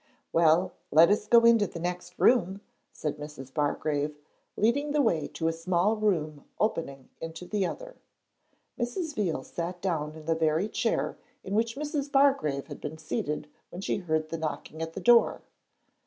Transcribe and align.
'Well, 0.33 0.71
let 0.89 1.11
us 1.11 1.27
go 1.27 1.45
into 1.45 1.67
the 1.67 1.79
next 1.79 2.17
room,' 2.17 2.61
said 2.91 3.17
Mrs. 3.17 3.53
Bargrave, 3.53 4.17
leading 4.57 4.93
the 4.93 5.01
way 5.03 5.27
to 5.35 5.47
a 5.47 5.53
small 5.53 5.95
room 5.95 6.43
opening 6.59 7.09
into 7.21 7.45
the 7.45 7.67
other. 7.67 7.97
Mrs. 8.79 9.13
Veal 9.13 9.43
sat 9.43 9.79
down 9.79 10.15
in 10.15 10.25
the 10.25 10.33
very 10.33 10.67
chair 10.69 11.19
in 11.43 11.53
which 11.53 11.75
Mrs. 11.75 12.11
Bargrave 12.11 12.65
had 12.65 12.81
been 12.81 12.97
seated 12.97 13.47
when 13.69 13.79
she 13.81 13.97
heard 13.97 14.29
the 14.29 14.39
knocking 14.39 14.81
at 14.81 14.93
the 14.93 15.01
door. 15.01 15.43